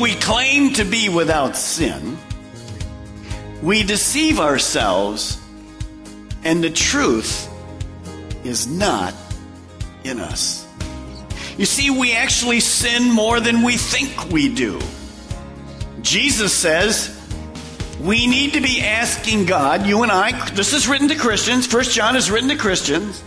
[0.00, 2.16] If we claim to be without sin,
[3.62, 5.38] we deceive ourselves,
[6.42, 7.46] and the truth
[8.42, 9.12] is not
[10.02, 10.66] in us.
[11.58, 14.80] You see, we actually sin more than we think we do.
[16.00, 17.14] Jesus says
[18.00, 21.92] we need to be asking God, you and I, this is written to Christians, First
[21.94, 23.22] John is written to Christians.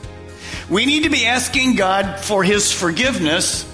[0.72, 3.72] We need to be asking God for his forgiveness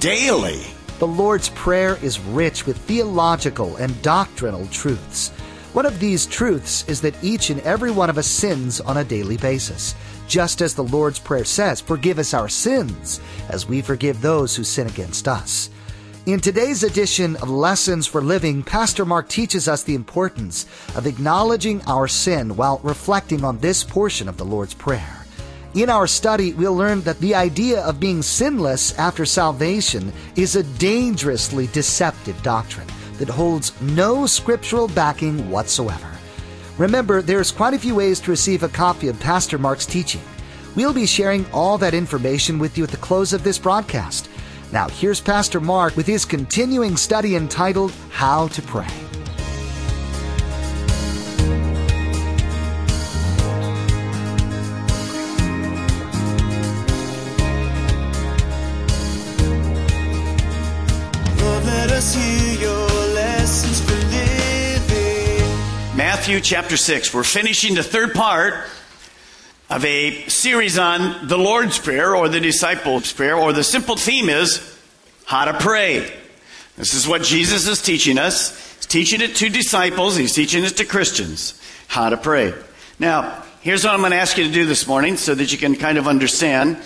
[0.00, 0.62] daily.
[0.98, 5.28] The Lord's Prayer is rich with theological and doctrinal truths.
[5.72, 9.04] One of these truths is that each and every one of us sins on a
[9.04, 9.94] daily basis.
[10.26, 14.64] Just as the Lord's Prayer says, forgive us our sins as we forgive those who
[14.64, 15.70] sin against us.
[16.26, 21.80] In today's edition of Lessons for Living, Pastor Mark teaches us the importance of acknowledging
[21.82, 25.24] our sin while reflecting on this portion of the Lord's Prayer.
[25.74, 30.62] In our study, we'll learn that the idea of being sinless after salvation is a
[30.62, 32.86] dangerously deceptive doctrine
[33.18, 36.08] that holds no scriptural backing whatsoever.
[36.78, 40.22] Remember, there's quite a few ways to receive a copy of Pastor Mark's teaching.
[40.74, 44.30] We'll be sharing all that information with you at the close of this broadcast.
[44.72, 49.07] Now, here's Pastor Mark with his continuing study entitled How to Pray.
[66.28, 67.14] Matthew chapter 6.
[67.14, 68.52] We're finishing the third part
[69.70, 74.28] of a series on the Lord's Prayer or the Disciples' Prayer, or the simple theme
[74.28, 74.78] is
[75.24, 76.12] how to pray.
[76.76, 78.50] This is what Jesus is teaching us.
[78.76, 82.52] He's teaching it to disciples, he's teaching it to Christians how to pray.
[82.98, 85.56] Now, here's what I'm going to ask you to do this morning so that you
[85.56, 86.76] can kind of understand.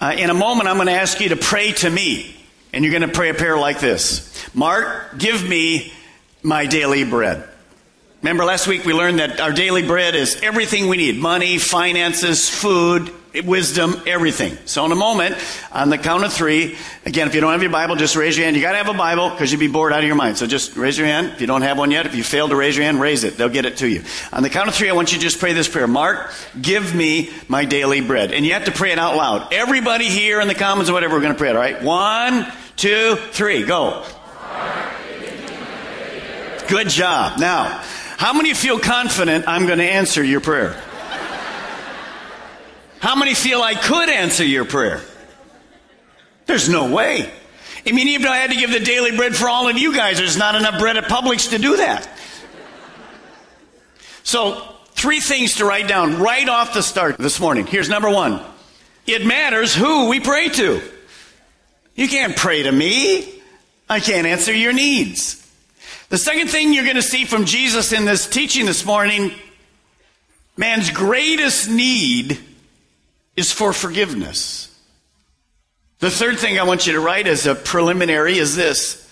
[0.00, 2.34] Uh, in a moment, I'm going to ask you to pray to me,
[2.72, 5.92] and you're going to pray a prayer like this Mark, give me
[6.42, 7.46] my daily bread.
[8.22, 12.50] Remember last week we learned that our daily bread is everything we need money, finances,
[12.50, 13.12] food,
[13.44, 14.58] wisdom, everything.
[14.64, 15.36] So, in a moment,
[15.70, 18.44] on the count of three, again, if you don't have your Bible, just raise your
[18.44, 18.56] hand.
[18.56, 20.36] You got to have a Bible because you'd be bored out of your mind.
[20.36, 21.28] So, just raise your hand.
[21.28, 23.36] If you don't have one yet, if you fail to raise your hand, raise it.
[23.36, 24.02] They'll get it to you.
[24.32, 26.96] On the count of three, I want you to just pray this prayer Mark, give
[26.96, 28.32] me my daily bread.
[28.32, 29.52] And you have to pray it out loud.
[29.52, 31.80] Everybody here in the comments or whatever, we're going to pray it, all right?
[31.80, 34.04] One, two, three, go.
[36.68, 37.38] Good job.
[37.38, 37.82] Now,
[38.18, 40.72] how many feel confident I'm going to answer your prayer?
[42.98, 45.00] How many feel I could answer your prayer?
[46.46, 47.30] There's no way.
[47.86, 49.94] I mean, even if I had to give the daily bread for all of you
[49.94, 52.08] guys, there's not enough bread at Publix to do that.
[54.24, 54.64] So,
[54.94, 57.68] three things to write down right off the start this morning.
[57.68, 58.40] Here's number one.
[59.06, 60.82] It matters who we pray to.
[61.94, 63.32] You can't pray to me.
[63.88, 65.47] I can't answer your needs.
[66.08, 69.32] The second thing you're going to see from Jesus in this teaching this morning,
[70.56, 72.38] man's greatest need
[73.36, 74.74] is for forgiveness.
[75.98, 79.04] The third thing I want you to write as a preliminary is this.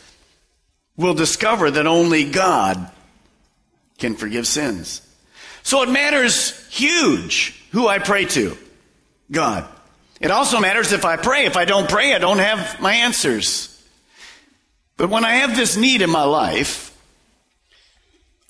[0.96, 2.90] We'll discover that only God
[3.98, 5.02] can forgive sins.
[5.62, 8.56] So it matters huge who I pray to.
[9.30, 9.68] God.
[10.20, 11.44] It also matters if I pray.
[11.44, 13.72] If I don't pray, I don't have my answers.
[14.96, 16.86] But when I have this need in my life,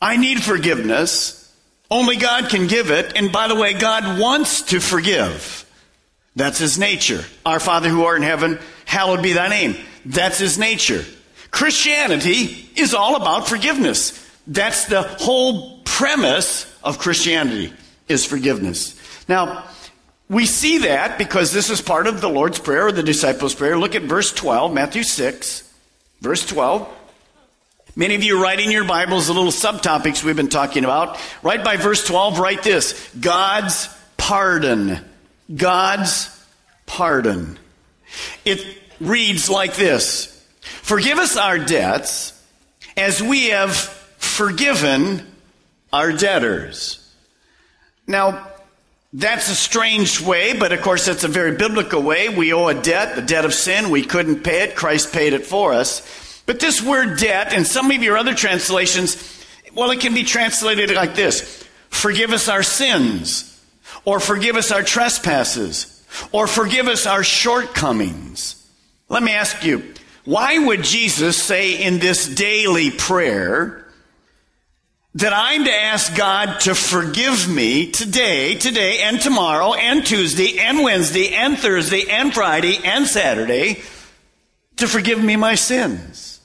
[0.00, 1.42] I need forgiveness.
[1.90, 3.12] Only God can give it.
[3.16, 5.64] And by the way, God wants to forgive.
[6.34, 7.24] That's his nature.
[7.44, 9.76] Our Father who art in heaven, hallowed be thy name.
[10.04, 11.04] That's his nature.
[11.50, 14.22] Christianity is all about forgiveness.
[14.46, 17.72] That's the whole premise of Christianity
[18.08, 18.94] is forgiveness.
[19.28, 19.64] Now,
[20.28, 23.78] we see that because this is part of the Lord's Prayer or the disciples' prayer.
[23.78, 25.72] Look at verse 12, Matthew 6,
[26.20, 26.88] verse 12.
[27.98, 31.18] Many of you writing your Bibles the little subtopics we've been talking about.
[31.42, 33.88] Right by verse 12, write this God's
[34.18, 35.02] pardon.
[35.54, 36.28] God's
[36.84, 37.58] pardon.
[38.44, 38.62] It
[39.00, 42.38] reads like this Forgive us our debts
[42.98, 45.26] as we have forgiven
[45.90, 47.02] our debtors.
[48.06, 48.46] Now,
[49.14, 52.28] that's a strange way, but of course, that's a very biblical way.
[52.28, 53.88] We owe a debt, the debt of sin.
[53.88, 54.76] We couldn't pay it.
[54.76, 56.25] Christ paid it for us.
[56.46, 59.44] But this word debt, in some of your other translations,
[59.74, 63.60] well, it can be translated like this Forgive us our sins,
[64.04, 68.66] or forgive us our trespasses, or forgive us our shortcomings.
[69.08, 69.94] Let me ask you,
[70.24, 73.86] why would Jesus say in this daily prayer,
[75.16, 80.82] that I'm to ask God to forgive me today, today, and tomorrow, and Tuesday, and
[80.82, 83.80] Wednesday, and Thursday, and Friday, and Saturday,
[84.76, 86.35] to forgive me my sins.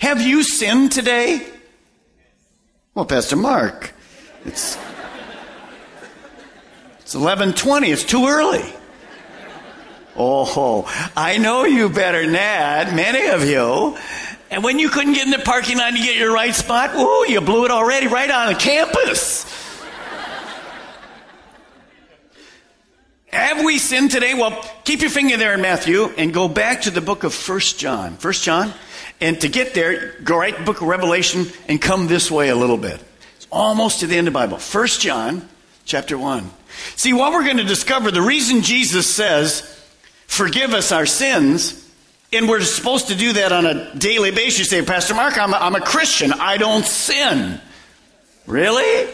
[0.00, 1.46] Have you sinned today?
[2.94, 3.92] Well, Pastor Mark,
[4.46, 4.76] it's,
[7.00, 7.90] it's 1120.
[7.90, 8.64] It's too early.
[10.16, 13.98] Oh, I know you better than that, many of you.
[14.50, 17.30] And when you couldn't get in the parking lot to get your right spot, ooh,
[17.30, 19.44] you blew it already right on the campus.
[23.26, 24.32] Have we sinned today?
[24.32, 27.78] Well, keep your finger there in Matthew and go back to the book of First
[27.78, 28.16] John.
[28.16, 28.72] First John.
[29.20, 32.48] And to get there, go right to the book of Revelation and come this way
[32.48, 33.02] a little bit.
[33.36, 34.56] It's almost to the end of the Bible.
[34.56, 35.48] First John,
[35.84, 36.50] chapter 1.
[36.96, 39.62] See, what we're going to discover, the reason Jesus says,
[40.26, 41.88] forgive us our sins,
[42.32, 44.58] and we're supposed to do that on a daily basis.
[44.58, 46.32] You say, Pastor Mark, I'm a, I'm a Christian.
[46.32, 47.60] I don't sin.
[48.46, 49.12] Really?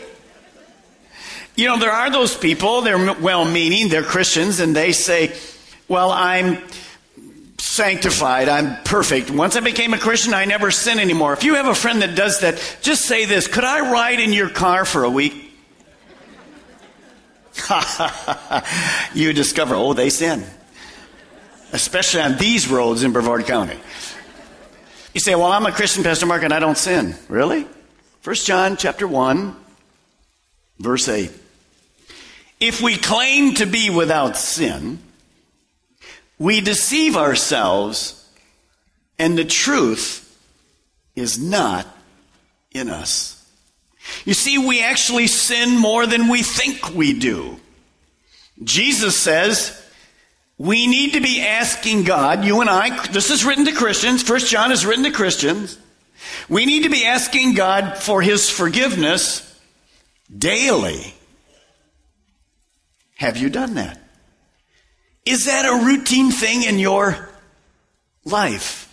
[1.56, 5.34] You know, there are those people, they're well meaning, they're Christians, and they say,
[5.88, 6.62] Well, I'm
[7.66, 9.30] sanctified, I'm perfect.
[9.30, 11.32] Once I became a Christian, I never sin anymore.
[11.32, 14.32] If you have a friend that does that, just say this Could I ride in
[14.32, 15.42] your car for a week?
[19.14, 20.44] you discover, oh, they sin
[21.72, 23.78] especially on these roads in Brevard County.
[25.14, 27.14] You say, well, I'm a Christian, Pastor Mark, and I don't sin.
[27.28, 27.66] Really?
[28.24, 29.56] 1 John chapter 1,
[30.78, 31.30] verse 8.
[32.60, 34.98] If we claim to be without sin,
[36.38, 38.28] we deceive ourselves,
[39.18, 40.22] and the truth
[41.14, 41.86] is not
[42.72, 43.32] in us.
[44.24, 47.58] You see, we actually sin more than we think we do.
[48.62, 49.82] Jesus says,
[50.58, 54.50] we need to be asking God, you and I, this is written to Christians, First
[54.50, 55.78] John is written to Christians.
[56.48, 59.42] We need to be asking God for his forgiveness
[60.36, 61.14] daily.
[63.16, 64.00] Have you done that?
[65.26, 67.28] Is that a routine thing in your
[68.24, 68.84] life?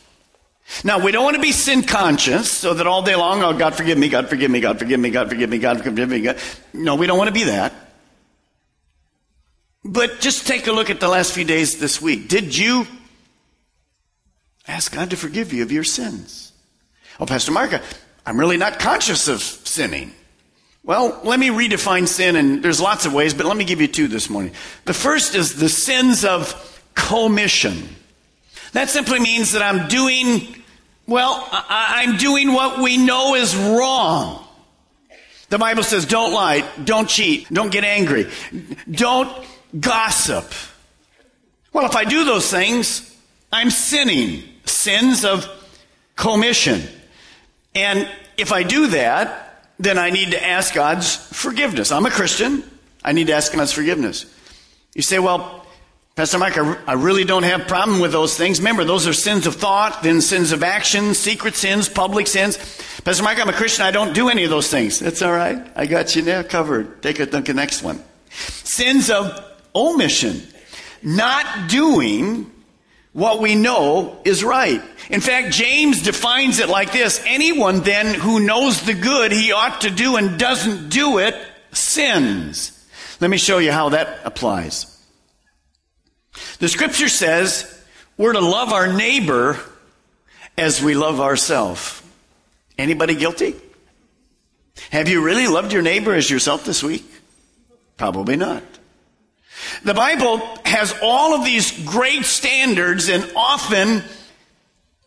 [0.83, 3.75] Now, we don't want to be sin conscious so that all day long, oh, God
[3.75, 6.21] forgive me, God forgive me, God forgive me, God forgive me, God forgive me.
[6.21, 6.37] God.
[6.73, 7.73] No, we don't want to be that.
[9.85, 12.29] But just take a look at the last few days this week.
[12.29, 12.87] Did you
[14.67, 16.53] ask God to forgive you of your sins?
[17.19, 17.79] Oh, Pastor Mark,
[18.25, 20.13] I'm really not conscious of sinning.
[20.85, 23.87] Well, let me redefine sin, and there's lots of ways, but let me give you
[23.87, 24.51] two this morning.
[24.83, 27.87] The first is the sins of commission.
[28.73, 30.61] That simply means that I'm doing,
[31.07, 34.45] well, I'm doing what we know is wrong.
[35.49, 38.29] The Bible says don't lie, don't cheat, don't get angry,
[38.89, 39.31] don't
[39.79, 40.51] gossip.
[41.71, 43.15] Well, if I do those things,
[43.51, 44.43] I'm sinning.
[44.65, 45.47] Sins of
[46.15, 46.81] commission.
[47.75, 49.52] And if I do that,
[49.83, 51.91] then I need to ask God's forgiveness.
[51.91, 52.63] I'm a Christian.
[53.03, 54.25] I need to ask God's forgiveness.
[54.93, 55.65] You say, well,
[56.15, 58.59] Pastor Mike, I, really don't have problem with those things.
[58.59, 62.57] Remember, those are sins of thought, then sins of action, secret sins, public sins.
[63.03, 63.83] Pastor Mike, I'm a Christian.
[63.83, 64.99] I don't do any of those things.
[64.99, 65.65] That's all right.
[65.75, 67.01] I got you now covered.
[67.01, 67.99] Take a look at the next one.
[68.29, 69.43] Sins of
[69.75, 70.43] omission,
[71.01, 72.51] not doing
[73.13, 74.81] what we know is right.
[75.09, 79.81] In fact, James defines it like this anyone then who knows the good he ought
[79.81, 81.35] to do and doesn't do it
[81.71, 82.71] sins.
[83.21, 84.89] Let me show you how that applies.
[86.57, 87.69] The scripture says
[88.17, 89.59] we're to love our neighbor
[90.57, 92.01] as we love ourselves.
[92.77, 93.55] Anybody guilty?
[94.89, 97.05] Have you really loved your neighbor as yourself this week?
[97.97, 98.63] Probably not.
[99.83, 104.03] The Bible has all of these great standards, and often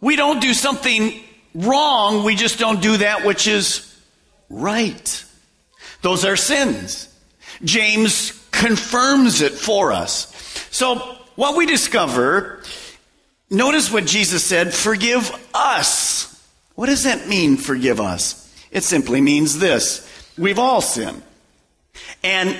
[0.00, 1.22] we don't do something
[1.54, 3.98] wrong, we just don't do that which is
[4.50, 5.24] right.
[6.02, 7.08] Those are sins.
[7.64, 10.32] James confirms it for us.
[10.70, 10.96] So,
[11.36, 12.62] what we discover,
[13.50, 16.32] notice what Jesus said forgive us.
[16.74, 18.42] What does that mean, forgive us?
[18.70, 20.06] It simply means this
[20.36, 21.22] we've all sinned.
[22.22, 22.56] And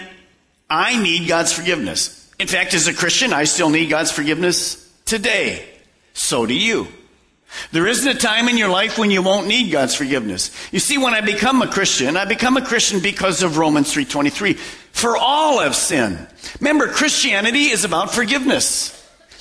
[0.68, 2.32] I need God's forgiveness.
[2.38, 5.64] In fact, as a Christian, I still need God's forgiveness today.
[6.12, 6.88] So do you.
[7.72, 10.50] There isn't a time in your life when you won't need God's forgiveness.
[10.72, 14.56] You see, when I become a Christian, I become a Christian because of Romans 3.23.
[14.56, 16.26] For all have sinned.
[16.60, 18.92] Remember, Christianity is about forgiveness.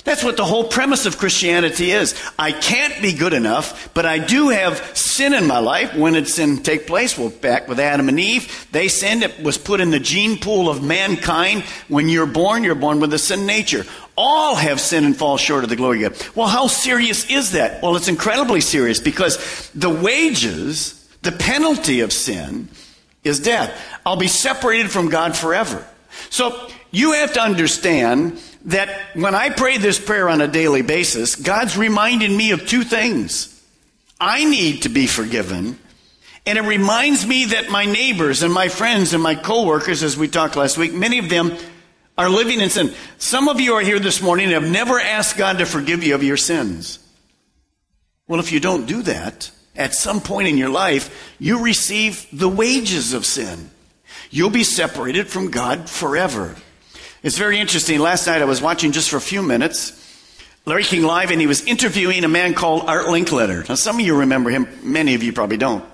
[0.06, 2.14] That's what the whole premise of Christianity is.
[2.38, 5.96] I can't be good enough, but I do have sin in my life.
[5.96, 7.18] When did sin take place?
[7.18, 9.24] Well, back with Adam and Eve, they sinned.
[9.24, 11.64] It was put in the gene pool of mankind.
[11.88, 13.84] When you're born, you're born with a sin nature.
[14.16, 16.36] All have sinned and fall short of the glory of God.
[16.36, 17.82] Well, how serious is that?
[17.82, 22.68] Well, it's incredibly serious because the wages, the penalty of sin,
[23.24, 23.76] is death.
[24.06, 25.84] I'll be separated from God forever.
[26.30, 31.36] So you have to understand that when I pray this prayer on a daily basis,
[31.36, 33.52] God's reminding me of two things.
[34.20, 35.78] I need to be forgiven,
[36.46, 40.28] and it reminds me that my neighbors and my friends and my coworkers, as we
[40.28, 41.56] talked last week, many of them
[42.18, 42.94] are living in sin.
[43.18, 46.14] Some of you are here this morning and have never asked God to forgive you
[46.14, 46.98] of your sins.
[48.26, 52.48] Well, if you don't do that, at some point in your life, you receive the
[52.48, 53.70] wages of sin.
[54.30, 56.56] You'll be separated from God forever.
[57.26, 57.98] It's very interesting.
[57.98, 60.00] Last night I was watching just for a few minutes
[60.64, 63.68] Larry King Live, and he was interviewing a man called Art Linkletter.
[63.68, 65.84] Now, some of you remember him, many of you probably don't.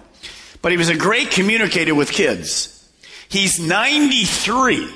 [0.61, 2.87] But he was a great communicator with kids.
[3.31, 4.87] He's 93.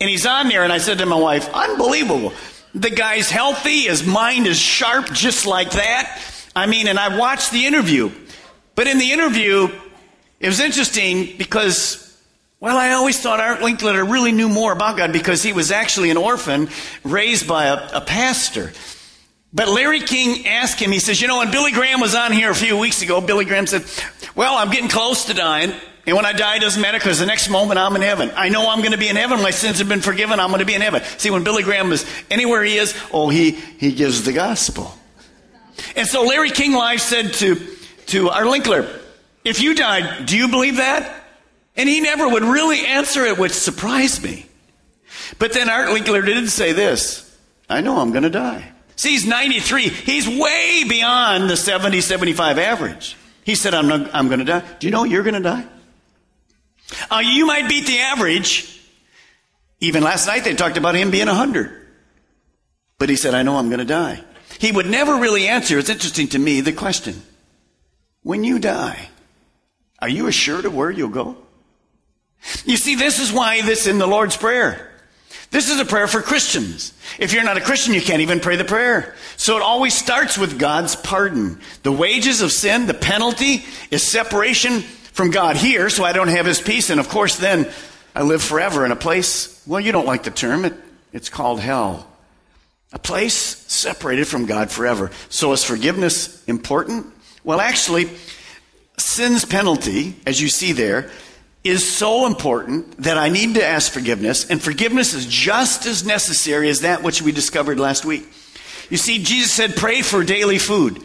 [0.00, 2.32] And he's on there, and I said to my wife, Unbelievable.
[2.74, 6.22] The guy's healthy, his mind is sharp just like that.
[6.56, 8.10] I mean, and I watched the interview.
[8.76, 9.68] But in the interview,
[10.40, 12.03] it was interesting because
[12.60, 16.10] well, I always thought Art Linkletter really knew more about God because he was actually
[16.10, 16.68] an orphan
[17.02, 18.72] raised by a, a pastor.
[19.52, 22.50] But Larry King asked him, he says, You know, when Billy Graham was on here
[22.50, 23.84] a few weeks ago, Billy Graham said,
[24.34, 25.72] Well, I'm getting close to dying.
[26.06, 28.30] And when I die, it doesn't matter because the next moment I'm in heaven.
[28.34, 29.40] I know I'm going to be in heaven.
[29.40, 30.38] My sins have been forgiven.
[30.38, 31.02] I'm going to be in heaven.
[31.18, 34.92] See, when Billy Graham is anywhere he is, oh, he, he gives the gospel.
[35.96, 37.54] And so Larry King Live said to,
[38.06, 39.00] to Art Linkletter,
[39.44, 41.23] if you died, do you believe that?
[41.76, 44.46] And he never would really answer it, which surprised me.
[45.38, 47.36] But then Art Linkletter did say this
[47.68, 48.72] I know I'm going to die.
[48.96, 49.88] See, he's 93.
[49.88, 53.16] He's way beyond the 70, 75 average.
[53.42, 54.62] He said, I'm, I'm going to die.
[54.78, 55.66] Do you know you're going to die?
[57.10, 58.70] Uh, you might beat the average.
[59.80, 61.86] Even last night they talked about him being 100.
[62.98, 64.22] But he said, I know I'm going to die.
[64.58, 67.22] He would never really answer, it's interesting to me, the question
[68.22, 69.08] When you die,
[69.98, 71.36] are you assured of where you'll go?
[72.64, 74.90] You see, this is why this in the Lord's Prayer.
[75.50, 76.92] This is a prayer for Christians.
[77.18, 79.14] If you're not a Christian, you can't even pray the prayer.
[79.36, 81.60] So it always starts with God's pardon.
[81.84, 86.44] The wages of sin, the penalty, is separation from God here, so I don't have
[86.44, 86.90] His peace.
[86.90, 87.70] And of course, then
[88.16, 90.74] I live forever in a place, well, you don't like the term, it,
[91.12, 92.08] it's called hell.
[92.92, 95.10] A place separated from God forever.
[95.28, 97.06] So is forgiveness important?
[97.44, 98.10] Well, actually,
[98.98, 101.10] sin's penalty, as you see there,
[101.64, 106.68] is so important that I need to ask forgiveness, and forgiveness is just as necessary
[106.68, 108.28] as that which we discovered last week.
[108.90, 111.02] You see, Jesus said, pray for daily food.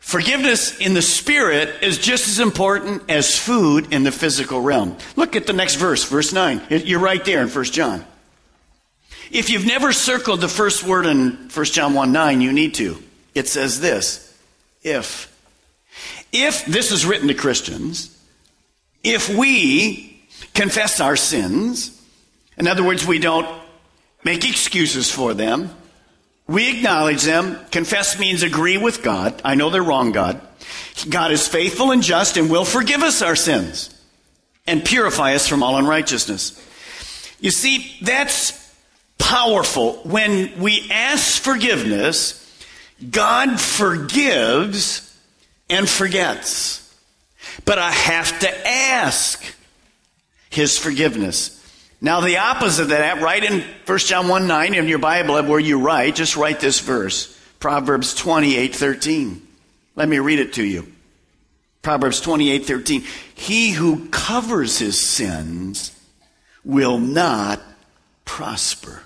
[0.00, 4.98] Forgiveness in the spirit is just as important as food in the physical realm.
[5.16, 6.60] Look at the next verse, verse 9.
[6.68, 8.04] You're right there in 1 John.
[9.30, 13.02] If you've never circled the first word in 1 John 1 9, you need to.
[13.34, 14.36] It says this
[14.82, 15.30] if.
[16.32, 18.13] If this is written to Christians,
[19.04, 22.02] if we confess our sins,
[22.56, 23.46] in other words, we don't
[24.24, 25.70] make excuses for them,
[26.46, 27.58] we acknowledge them.
[27.70, 29.40] Confess means agree with God.
[29.44, 30.40] I know they're wrong, God.
[31.08, 33.90] God is faithful and just and will forgive us our sins
[34.66, 36.60] and purify us from all unrighteousness.
[37.40, 38.52] You see, that's
[39.18, 39.94] powerful.
[40.04, 42.40] When we ask forgiveness,
[43.10, 45.18] God forgives
[45.68, 46.83] and forgets.
[47.64, 49.42] But I have to ask
[50.50, 51.60] his forgiveness.
[52.00, 55.60] Now, the opposite of that, right in 1 John 1 9 in your Bible, where
[55.60, 59.46] you write, just write this verse Proverbs 28 13.
[59.96, 60.92] Let me read it to you.
[61.82, 63.04] Proverbs 28 13.
[63.34, 65.98] He who covers his sins
[66.64, 67.60] will not
[68.24, 69.02] prosper.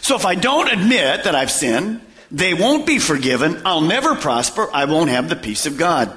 [0.00, 2.00] So if I don't admit that I've sinned,
[2.30, 3.62] they won't be forgiven.
[3.64, 4.68] I'll never prosper.
[4.72, 6.16] I won't have the peace of God.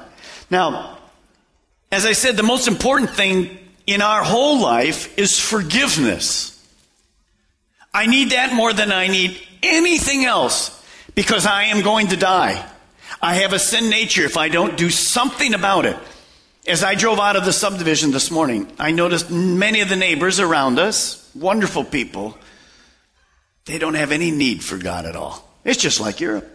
[0.49, 0.90] Now,
[1.91, 6.47] as I said, the most important thing in our whole life is forgiveness.
[7.93, 10.81] I need that more than I need anything else
[11.13, 12.65] because I am going to die.
[13.21, 15.97] I have a sin nature if I don't do something about it.
[16.67, 20.39] As I drove out of the subdivision this morning, I noticed many of the neighbors
[20.39, 22.37] around us, wonderful people,
[23.65, 25.47] they don't have any need for God at all.
[25.63, 26.47] It's just like Europe.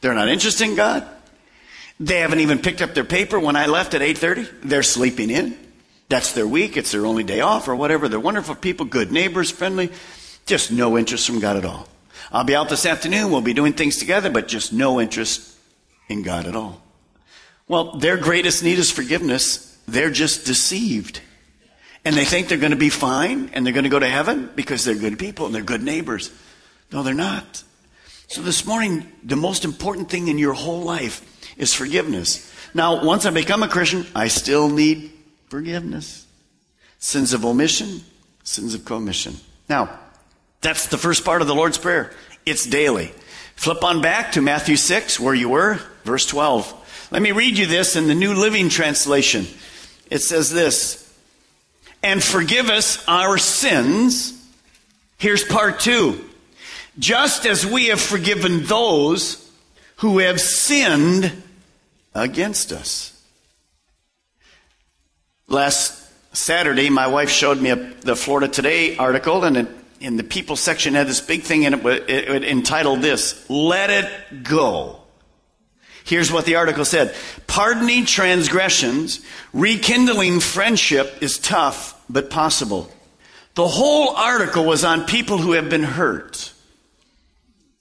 [0.00, 1.06] They're not interested in God.
[2.00, 4.48] They haven't even picked up their paper when I left at 8:30.
[4.62, 5.56] They're sleeping in.
[6.08, 6.76] That's their week.
[6.76, 8.08] It's their only day off or whatever.
[8.08, 9.90] They're wonderful people, good neighbors, friendly.
[10.46, 11.88] Just no interest from God at all.
[12.30, 13.30] I'll be out this afternoon.
[13.30, 15.56] We'll be doing things together, but just no interest
[16.08, 16.82] in God at all.
[17.68, 19.78] Well, their greatest need is forgiveness.
[19.86, 21.20] They're just deceived.
[22.04, 24.50] And they think they're going to be fine and they're going to go to heaven
[24.54, 26.30] because they're good people and they're good neighbors.
[26.90, 27.62] No, they're not.
[28.26, 31.22] So this morning, the most important thing in your whole life
[31.56, 32.50] is forgiveness.
[32.74, 35.12] Now, once I become a Christian, I still need
[35.48, 36.26] forgiveness.
[36.98, 38.00] Sins of omission,
[38.44, 39.36] sins of commission.
[39.68, 39.98] Now,
[40.60, 42.12] that's the first part of the Lord's Prayer.
[42.46, 43.12] It's daily.
[43.56, 47.08] Flip on back to Matthew 6, where you were, verse 12.
[47.10, 49.46] Let me read you this in the New Living Translation.
[50.10, 51.12] It says this
[52.02, 54.38] And forgive us our sins.
[55.18, 56.24] Here's part two.
[56.98, 59.41] Just as we have forgiven those
[60.02, 61.30] who have sinned
[62.12, 63.24] against us.
[65.46, 69.68] Last Saturday, my wife showed me a, the Florida Today article, and it,
[70.00, 73.90] in the people section had this big thing in it, it, it entitled this, Let
[73.90, 75.02] It Go.
[76.02, 77.14] Here's what the article said.
[77.46, 82.90] Pardoning transgressions, rekindling friendship is tough, but possible.
[83.54, 86.52] The whole article was on people who have been hurt.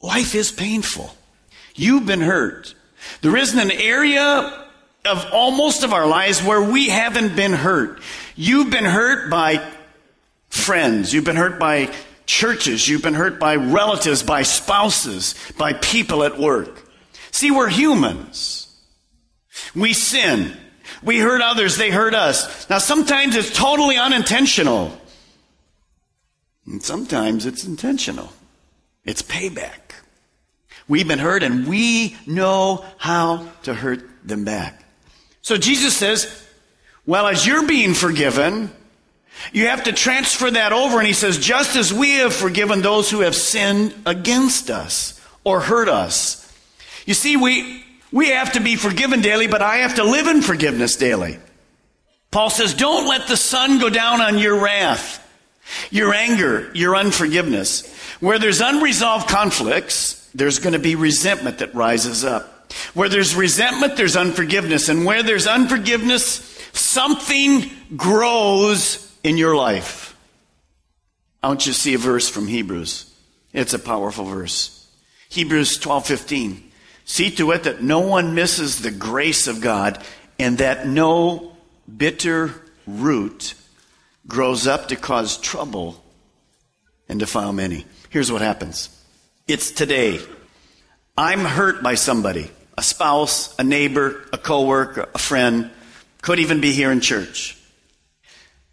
[0.03, 1.15] Life is painful.
[1.81, 2.75] You've been hurt.
[3.21, 4.67] There isn't an area
[5.03, 7.99] of almost of our lives where we haven't been hurt.
[8.35, 9.67] You've been hurt by
[10.49, 11.11] friends.
[11.11, 11.91] You've been hurt by
[12.27, 12.87] churches.
[12.87, 16.87] You've been hurt by relatives, by spouses, by people at work.
[17.31, 18.67] See, we're humans.
[19.73, 20.55] We sin.
[21.01, 21.77] We hurt others.
[21.77, 22.69] They hurt us.
[22.69, 24.95] Now, sometimes it's totally unintentional.
[26.67, 28.31] And sometimes it's intentional.
[29.03, 29.90] It's payback.
[30.87, 34.83] We've been hurt and we know how to hurt them back.
[35.41, 36.47] So Jesus says,
[37.05, 38.71] well, as you're being forgiven,
[39.53, 40.99] you have to transfer that over.
[40.99, 45.59] And he says, just as we have forgiven those who have sinned against us or
[45.61, 46.37] hurt us.
[47.05, 50.41] You see, we, we have to be forgiven daily, but I have to live in
[50.41, 51.39] forgiveness daily.
[52.29, 55.17] Paul says, don't let the sun go down on your wrath,
[55.89, 57.87] your anger, your unforgiveness.
[58.19, 62.71] Where there's unresolved conflicts, there's going to be resentment that rises up.
[62.93, 64.89] Where there's resentment, there's unforgiveness.
[64.89, 66.23] And where there's unforgiveness,
[66.73, 70.15] something grows in your life.
[71.43, 73.13] I want you to see a verse from Hebrews.
[73.53, 74.87] It's a powerful verse.
[75.29, 76.71] Hebrews 12:15.
[77.03, 80.03] See to it that no one misses the grace of God
[80.39, 81.57] and that no
[81.97, 82.53] bitter
[82.85, 83.53] root
[84.27, 86.03] grows up to cause trouble
[87.09, 87.85] and defile many.
[88.09, 88.89] Here's what happens.
[89.47, 90.19] It's today.
[91.17, 95.71] I'm hurt by somebody, a spouse, a neighbor, a coworker, a friend,
[96.21, 97.57] could even be here in church.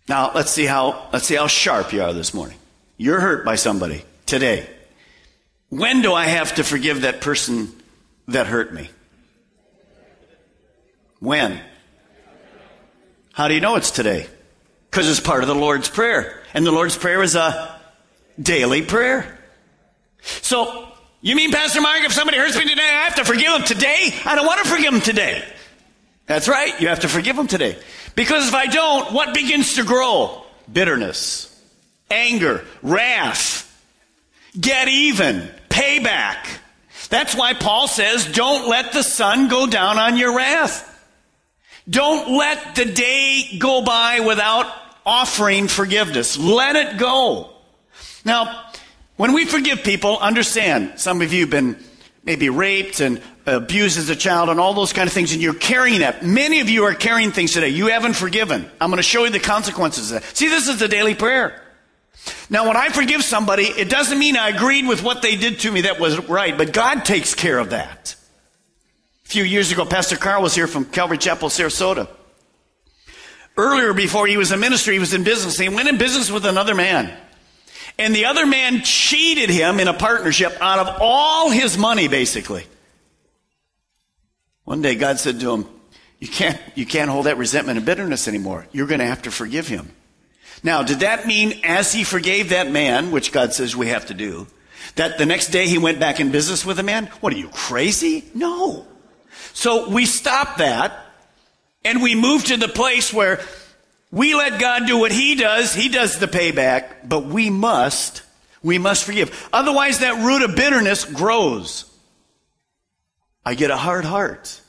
[0.09, 2.59] Now, let's see how, let's see how sharp you are this morning.
[2.97, 4.69] You're hurt by somebody today.
[5.71, 7.73] When do I have to forgive that person
[8.29, 8.89] that hurt me?
[11.21, 11.61] When?
[13.33, 14.27] How do you know it's today?
[14.91, 16.43] Because it's part of the Lord's Prayer.
[16.55, 17.79] And the Lord's Prayer is a
[18.41, 19.38] daily prayer.
[20.23, 20.89] So,
[21.21, 24.15] you mean, Pastor Mark, if somebody hurts me today, I have to forgive them today?
[24.25, 25.45] I don't want to forgive them today.
[26.27, 26.79] That's right.
[26.81, 27.79] You have to forgive them today.
[28.15, 30.45] Because if I don't, what begins to grow?
[30.71, 31.49] Bitterness,
[32.11, 33.65] anger, wrath,
[34.59, 36.47] get even, payback.
[37.09, 40.85] That's why Paul says, don't let the sun go down on your wrath.
[41.89, 44.67] Don't let the day go by without
[45.07, 46.37] offering forgiveness.
[46.37, 47.51] Let it go.
[48.27, 48.68] Now,
[49.19, 51.77] when we forgive people, understand, some of you have been
[52.23, 55.55] maybe raped and abused as a child and all those kind of things, and you're
[55.55, 56.25] carrying that.
[56.25, 57.69] Many of you are carrying things today.
[57.69, 58.71] You haven't forgiven.
[58.81, 60.37] I'm going to show you the consequences of that.
[60.37, 61.61] See, this is the daily prayer.
[62.49, 65.73] Now, when I forgive somebody, it doesn't mean I agreed with what they did to
[65.73, 68.15] me that was right, but God takes care of that.
[69.25, 72.09] A few years ago, Pastor Carl was here from Calvary Chapel, Sarasota.
[73.57, 75.59] Earlier, before he was in ministry, he was in business.
[75.59, 77.13] He went in business with another man.
[77.99, 82.65] And the other man cheated him in a partnership out of all his money, basically.
[84.65, 85.67] One day God said to him,
[86.21, 88.67] you can't, you can't hold that resentment and bitterness anymore.
[88.73, 89.91] You're going to have to forgive him.
[90.63, 94.15] Now, did that mean as he forgave that man, which God says we have to
[94.15, 94.47] do,
[94.97, 97.07] that the next day he went back in business with the man?
[97.21, 98.25] What are you, crazy?
[98.35, 98.87] No.
[99.53, 101.07] So we stopped that
[101.85, 103.41] and we moved to the place where
[104.11, 105.75] we let God do what He does.
[105.75, 108.23] He does the payback, but we must,
[108.63, 109.49] we must forgive.
[109.53, 111.85] Otherwise, that root of bitterness grows.
[113.45, 114.61] I get a hard heart.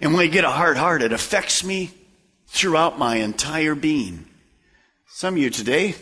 [0.00, 1.90] And when I get a hard heart, it affects me
[2.48, 4.26] throughout my entire being.
[5.08, 5.94] Some of you today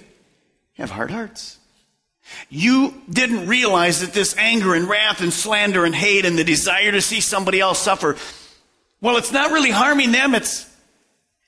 [0.74, 1.58] have hard hearts.
[2.48, 6.92] You didn't realize that this anger and wrath and slander and hate and the desire
[6.92, 8.16] to see somebody else suffer,
[9.00, 10.71] well, it's not really harming them, it's,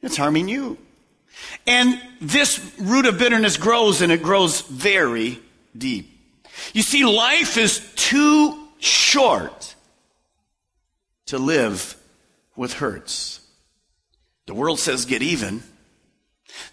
[0.04, 0.78] it's harming you.
[1.66, 5.40] And this root of bitterness grows and it grows very
[5.76, 6.10] deep.
[6.72, 9.74] You see, life is too short
[11.26, 11.96] to live
[12.56, 13.40] with hurts.
[14.46, 15.62] The world says get even.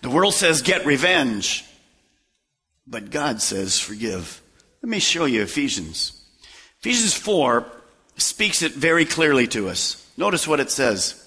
[0.01, 1.65] The world says get revenge.
[2.85, 4.41] But God says forgive.
[4.81, 6.21] Let me show you Ephesians.
[6.79, 7.65] Ephesians 4
[8.17, 10.05] speaks it very clearly to us.
[10.17, 11.20] Notice what it says.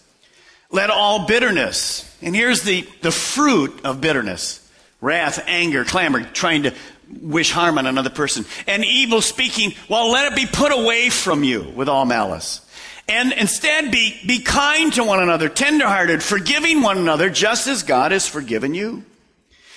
[0.70, 4.61] Let all bitterness, and here's the, the fruit of bitterness
[5.00, 6.72] wrath, anger, clamor, trying to
[7.20, 11.44] wish harm on another person, and evil speaking, well, let it be put away from
[11.44, 12.61] you with all malice.
[13.07, 18.12] And instead be, be kind to one another, tenderhearted, forgiving one another, just as God
[18.12, 19.05] has forgiven you.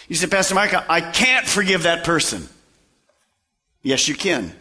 [0.08, 2.48] You say, Pastor Mike, I can't forgive that person.
[3.84, 4.54] Yes, you can.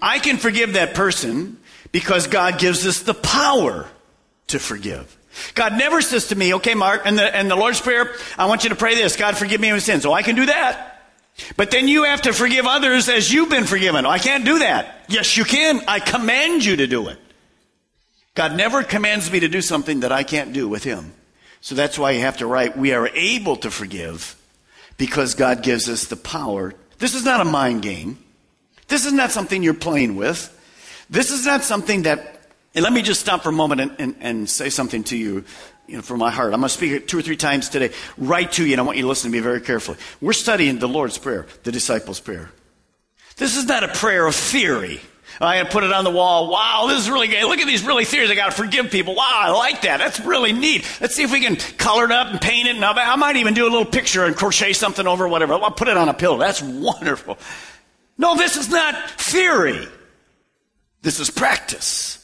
[0.00, 1.58] I can forgive that person
[1.92, 3.88] because God gives us the power
[4.48, 5.16] to forgive.
[5.54, 8.64] God never says to me, okay, Mark, and the, and the Lord's Prayer, I want
[8.64, 9.16] you to pray this.
[9.16, 10.02] God, forgive me of my sins.
[10.02, 10.88] So I can do that.
[11.56, 14.04] But then you have to forgive others as you've been forgiven.
[14.04, 15.06] I can't do that.
[15.08, 15.80] Yes, you can.
[15.88, 17.18] I command you to do it.
[18.34, 21.12] God never commands me to do something that I can't do with Him.
[21.60, 24.36] So that's why you have to write, we are able to forgive
[24.96, 26.74] because God gives us the power.
[26.98, 28.18] This is not a mind game.
[28.88, 30.48] This is not something you're playing with.
[31.08, 32.41] This is not something that,
[32.74, 35.44] and let me just stop for a moment and, and, and say something to you,
[35.86, 36.52] you know, from my heart.
[36.52, 38.84] I'm going to speak it two or three times today, right to you, and I
[38.84, 39.98] want you to listen to me very carefully.
[40.20, 42.50] We're studying the Lord's Prayer, the disciples' prayer.
[43.36, 45.00] This is not a prayer of theory.
[45.40, 46.50] I put it on the wall.
[46.50, 47.44] Wow, this is really good.
[47.44, 48.30] Look at these really theories.
[48.30, 49.14] I got to forgive people.
[49.14, 49.98] Wow, I like that.
[49.98, 50.86] That's really neat.
[51.00, 52.76] Let's see if we can color it up and paint it.
[52.76, 55.54] And I might even do a little picture and crochet something over whatever.
[55.54, 56.38] I'll put it on a pillow.
[56.38, 57.38] That's wonderful.
[58.18, 59.88] No, this is not theory.
[61.00, 62.21] This is practice.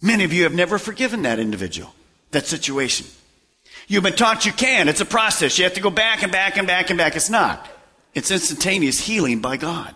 [0.00, 1.92] Many of you have never forgiven that individual,
[2.30, 3.06] that situation.
[3.88, 4.88] You've been taught you can.
[4.88, 5.58] It's a process.
[5.58, 7.16] You have to go back and back and back and back.
[7.16, 7.68] It's not.
[8.14, 9.94] It's instantaneous healing by God.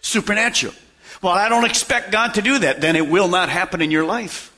[0.00, 0.74] Supernatural.
[1.20, 2.80] Well, I don't expect God to do that.
[2.80, 4.52] Then it will not happen in your life.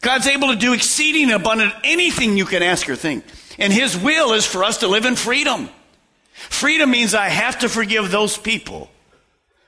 [0.00, 3.24] God's able to do exceeding abundant anything you can ask or think.
[3.58, 5.70] And His will is for us to live in freedom.
[6.32, 8.90] Freedom means I have to forgive those people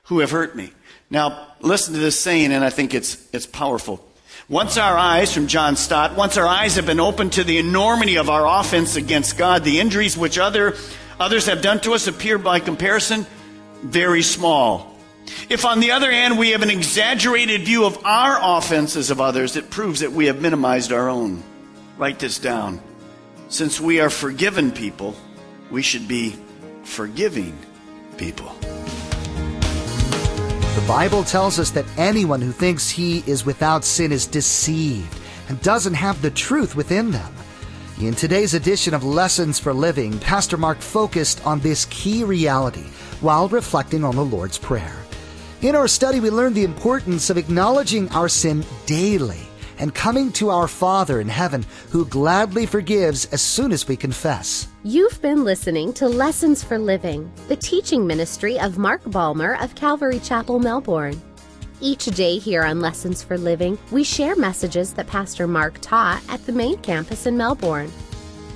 [0.03, 0.71] who have hurt me.
[1.09, 4.03] Now, listen to this saying, and I think it's, it's powerful.
[4.49, 8.17] Once our eyes, from John Stott, once our eyes have been opened to the enormity
[8.17, 10.75] of our offense against God, the injuries which other,
[11.19, 13.25] others have done to us appear by comparison
[13.81, 14.95] very small.
[15.49, 19.55] If, on the other hand, we have an exaggerated view of our offenses of others,
[19.55, 21.43] it proves that we have minimized our own.
[21.97, 22.79] Write this down.
[23.49, 25.15] Since we are forgiven people,
[25.71, 26.35] we should be
[26.83, 27.57] forgiving
[28.17, 28.55] people.
[30.77, 35.59] The Bible tells us that anyone who thinks he is without sin is deceived and
[35.63, 37.33] doesn't have the truth within them.
[37.99, 42.85] In today's edition of Lessons for Living, Pastor Mark focused on this key reality
[43.21, 44.95] while reflecting on the Lord's Prayer.
[45.63, 49.46] In our study, we learned the importance of acknowledging our sin daily
[49.79, 54.67] and coming to our Father in heaven who gladly forgives as soon as we confess.
[54.83, 60.19] You've been listening to Lessons for Living, the teaching ministry of Mark Balmer of Calvary
[60.19, 61.21] Chapel, Melbourne.
[61.79, 66.43] Each day here on Lessons for Living, we share messages that Pastor Mark taught at
[66.45, 67.91] the main campus in Melbourne.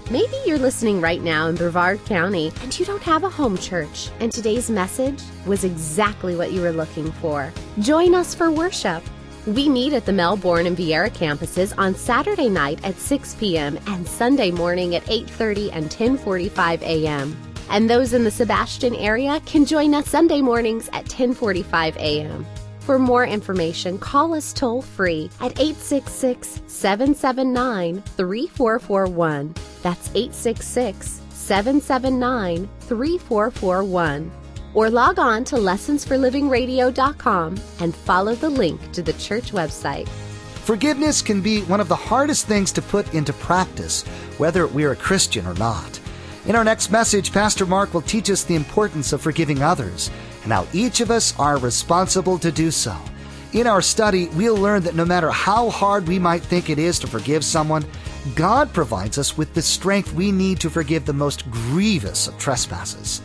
[0.09, 4.09] Maybe you're listening right now in Brevard County and you don't have a home church,
[4.19, 7.53] and today's message was exactly what you were looking for.
[7.79, 9.03] Join us for worship.
[9.47, 13.79] We meet at the Melbourne and Viera campuses on Saturday night at 6 p.m.
[13.87, 17.35] and Sunday morning at 8:30 and 10:45 a.m.
[17.71, 22.45] And those in the Sebastian area can join us Sunday mornings at 10:45 a.m.
[22.81, 29.55] For more information, call us toll free at 866 779 3441.
[29.81, 34.31] That's 866 779 3441
[34.73, 40.07] or log on to lessonsforlivingradio.com and follow the link to the church website.
[40.63, 44.03] Forgiveness can be one of the hardest things to put into practice,
[44.37, 45.99] whether we're a Christian or not.
[46.45, 50.09] In our next message, Pastor Mark will teach us the importance of forgiving others
[50.43, 52.95] and how each of us are responsible to do so.
[53.53, 56.99] In our study, we'll learn that no matter how hard we might think it is
[56.99, 57.85] to forgive someone,
[58.33, 63.21] God provides us with the strength we need to forgive the most grievous of trespasses.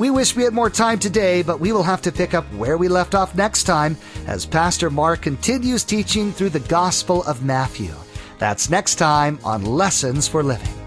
[0.00, 2.78] We wish we had more time today, but we will have to pick up where
[2.78, 7.92] we left off next time as Pastor Mark continues teaching through the Gospel of Matthew.
[8.38, 10.79] That's next time on Lessons for Living.